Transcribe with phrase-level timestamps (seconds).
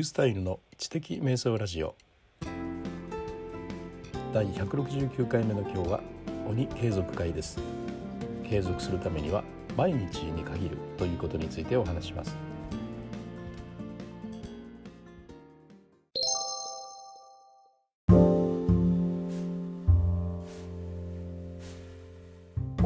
[0.00, 1.94] ュースタイルの知的瞑想ラジオ。
[4.34, 6.00] 第169回目の今日は
[6.46, 7.58] 鬼継続会です。
[8.44, 9.42] 継続するためには
[9.74, 12.36] 毎日に限るということについてお話します。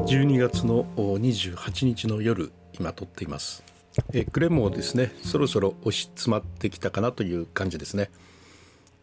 [0.06, 3.69] 12月の28日の夜今撮っています。
[4.12, 8.10] えクレもですねそろそろ押し詰まってきたかなという感じですね。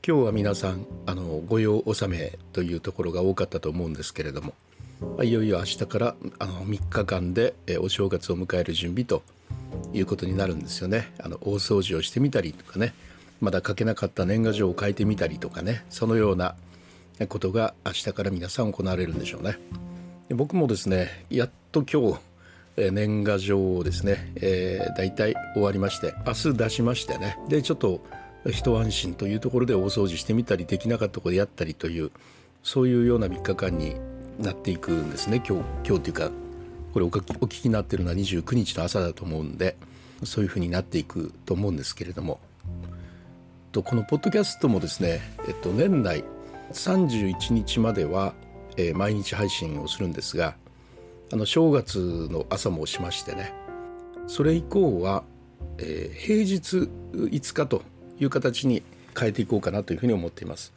[0.08, 4.54] 今日は皆さんあの御用納めというところが多かったと思うんですけれども
[5.18, 9.24] まいよいよ明日からあの3日間でえお正月を迎える準備と
[9.94, 11.12] いうことになるんですよね。
[11.20, 12.94] あの大掃除をしてみたりとかね
[13.42, 16.56] まだ書けなかった年賀状を書いてみたりとかねそのような
[17.28, 19.58] ことが明日から皆さん行われるんでしょうね。
[20.30, 22.20] 僕もですねやっと今日
[22.78, 27.38] 年賀状をですね、えー、大体終わりまして明日出しましてね。
[27.50, 28.02] でちょっと
[28.46, 32.12] 一安心というところで大掃除してみたりできなかったところでやったりという
[32.64, 33.96] そういうような3日間に
[34.40, 35.42] なっていくんですね。
[35.48, 36.32] 今日今日というか
[36.94, 39.76] これお聞きになってるのは29日の朝だと思うんで
[40.24, 42.40] そういうふうになっていくと思うんですけれども。
[43.72, 46.24] とこのポッドキャストもですね、えっと、年内
[46.72, 48.34] 31日までは、
[48.78, 50.56] えー、毎日配信をするんですが
[51.32, 53.54] あの正月の朝もしましてね
[54.28, 55.24] それ以降は、
[55.78, 57.82] えー、平日5日と
[58.20, 58.84] いう形に
[59.18, 60.74] 変えていこうかなというふうに思っています。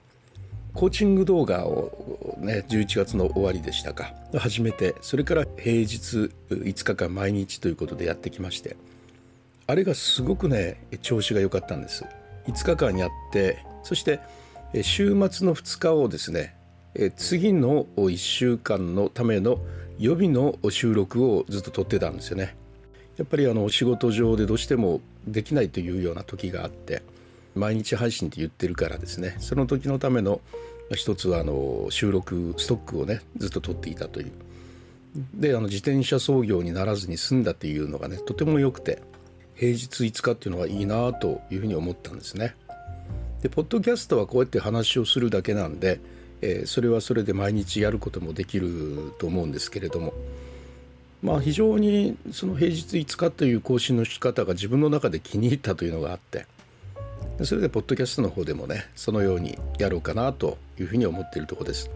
[0.73, 8.77] コーチング動画をね11月の終わりでしたか始めてそれから平日5日間毎日ということでやってきまして
[9.67, 12.05] あれがすごくね調子が良かったんです。
[12.47, 14.20] 5日間やってそして
[14.83, 16.55] 週末の2日をですね
[17.17, 19.61] 次の1週間のための
[20.01, 22.56] 予備の収録をずっと撮ってたんですよね。
[23.19, 27.03] やっぱりあの仕事上でどうしてもできないというような時があって
[27.55, 29.37] 毎日配信って言ってるからですね。
[29.41, 30.41] その時のための
[30.95, 34.33] 一つはあの収録ストックをねずっと撮っていたという。
[35.35, 39.03] であの自転車操業にならずに済んだっていうのがねとても良くて
[39.55, 42.57] 平日5日っていうのはいいなというふうに思ったんですね。
[43.42, 46.01] でポッドキャストはこうやって話をするだけなんで
[46.42, 50.12] えー、それはそれで毎日やることもできると思うんですけれども。
[51.23, 56.46] まあ非常にその平日5日という更新の仕方が自分の中で気に入ったというのがあって。
[57.45, 61.90] それでポッドキャストの方でもねそのようにやろうかなというふうに思っているとこです。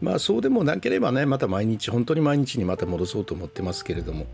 [0.00, 4.26] まあそうでもなければねまた毎日本当に毎日にまた戻そうと思ってますけれども。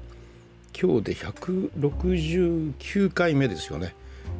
[0.80, 3.94] 今日で169回目ですよね、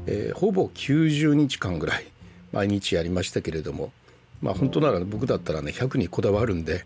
[0.06, 2.06] えー、ほぼ90日間ぐらい
[2.50, 3.93] 毎日やりましたけれども。
[4.44, 6.84] まあ本当なら僕だったらね100にこだわるんで、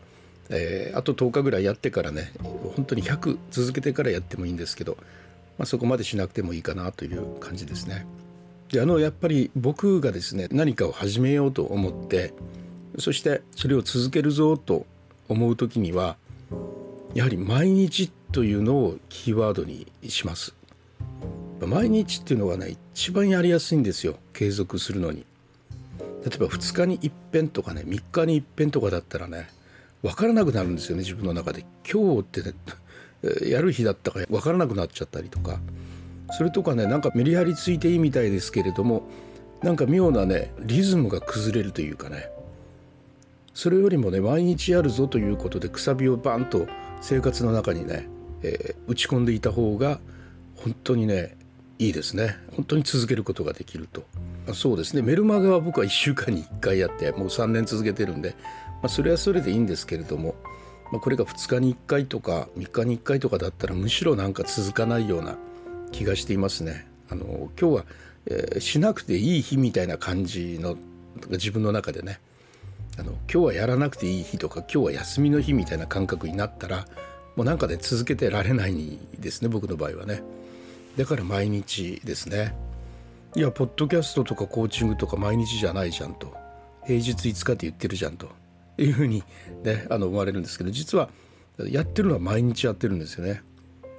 [0.49, 2.33] えー、あと10日ぐらいやってからね
[2.77, 4.97] 本当に100続けてからやってもいいんですけど、
[5.59, 8.07] まあ、そこまでしなくてもいいかなという感じですね。
[8.71, 12.33] であのやっぱり僕がですね何かを始めようと思って
[12.99, 14.87] そしてそれを続けるぞと
[15.29, 16.17] 思う時には
[17.15, 20.55] やはり毎日というのをキーワードにします。
[21.61, 25.27] 毎日っていうのがね一番やりやすいんですよ継続するのに。
[26.25, 29.49] 例えば2日に一遍とかね3日に一遍とかだったらね
[30.03, 31.65] 分からなくなるんですよね自分の中で。
[31.91, 32.55] 今日ってね
[33.51, 35.61] やる日だったか分からなくなっちゃったりとか。
[36.37, 39.09] それとかねなんかメリハリついていいみたいですけれども
[39.63, 42.31] なんか妙なねリズムが崩れるというかね。
[43.55, 46.69] それよりもね毎日やるぞということでくさびをバンと
[47.01, 48.09] 生活の中にね、
[48.43, 49.99] えー、打ち込んでいた方が
[50.55, 51.37] 本当にね
[51.79, 52.37] いいですね。
[52.55, 54.05] 本当に続けることができると。
[54.55, 55.03] そうですね。
[55.03, 58.37] メルマガは僕は1週間に1回やってもう3年続けてるんで、
[58.83, 60.35] まあ、それはそれでいいんですけれども、
[60.93, 65.37] まあ、これが2日に1回とか3日に1回とかだったらむしろなんか続かないような
[65.93, 66.87] 気がしていますね。
[67.11, 67.85] あの今日は、
[68.27, 70.77] えー、しなくていい日みたいな感じの
[71.31, 72.21] 自分の中でね。
[72.99, 76.85] あの今日はやらなくていい日とか今日は休みの日みたいな感覚になったら
[77.37, 80.23] もうなんかね続けてられないですね僕の場合はね。
[80.97, 82.68] だから毎日ですね。
[83.37, 86.35] いやポッドキャストとかコーチングとか毎日じゃないじゃんと
[86.87, 88.31] 平日5日って言ってるじゃんと
[88.79, 89.23] いうふうに
[89.63, 91.11] ねあの思われるんですけど実は
[91.59, 93.43] やってるのは毎日やってるんですよね。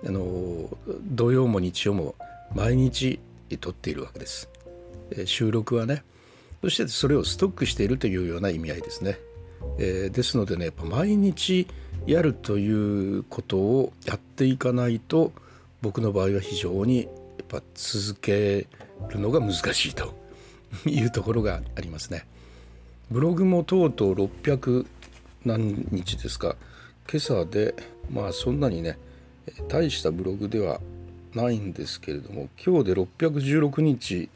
[0.06, 0.70] あの
[1.04, 2.16] 土曜も日曜も
[2.56, 3.20] 毎日
[3.60, 4.50] 撮っているわけです。
[5.26, 6.04] 収録はね
[6.62, 9.20] そしてそれをストックしているというような意味合いですね。
[9.78, 11.68] えー、ですのでねやっぱ毎日
[12.08, 15.34] やるということをやっていかないと
[15.82, 17.10] 僕の場合は非常にや
[17.44, 18.68] っぱ続け
[19.10, 20.13] るのが難しいと
[20.86, 22.25] いうところがありますね。
[23.10, 24.86] ブログもとうとう600
[25.46, 26.56] 何日ですか。
[27.10, 27.74] 今朝で
[28.12, 28.98] まあそんなにね
[29.68, 30.80] 大したブログでは
[31.34, 34.30] ないんですけれども今日で616日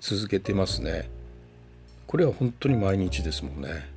[0.00, 1.08] 続けてますね。
[2.06, 3.88] これは本当に毎日ですもんね。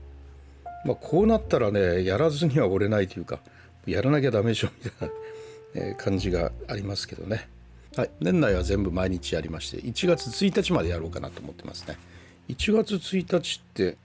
[0.86, 3.40] まあこうなったらねやらずには折れないというか
[3.86, 7.48] やらなきゃダメでしょみたいな感じがありますけどね。
[7.96, 8.10] はい。
[8.20, 11.98] 年内は全部毎日やりまして1月1日までやろうかなと思ってますね。
[12.50, 13.98] 1月1日って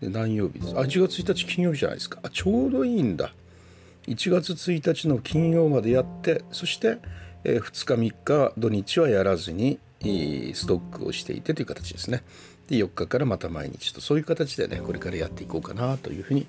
[0.00, 0.74] 何曜日です？
[0.76, 2.20] あ1月1日金曜日じゃないですか。
[2.22, 3.32] あちょうどいいんだ。
[4.06, 6.98] 1月1日の金曜までやってそして
[7.42, 12.22] えー、2日3日土日はやらずにストックをしていてという形ですね。
[12.68, 16.46] で4日からまた毎日とそういう形でねこれからやっていこうかなというふうに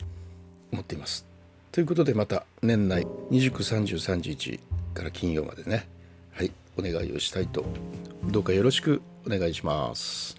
[0.74, 1.25] 思っています。
[1.71, 4.59] ということでまた年内293031
[4.94, 5.88] から金曜までね
[6.33, 7.66] はいお願いをしたいと
[8.25, 10.38] どうかよろしくお願いします。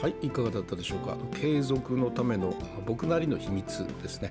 [0.00, 1.14] はいいかがだったでしょうか。
[1.34, 2.54] 継続のための
[2.86, 4.30] 僕なりの秘密ですね。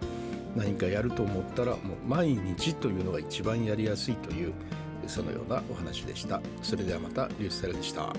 [0.56, 4.54] 何かやると思ったらもう毎日というのが一番やりやすいという
[5.06, 6.42] そのようなお話でした。
[6.64, 8.12] それではまたリューステルでした。